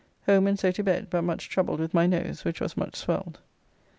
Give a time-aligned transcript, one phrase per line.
[0.25, 3.37] Home and so to bed, but much troubled with my nose, which was much swelled.